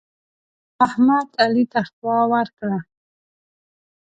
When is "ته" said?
1.71-1.79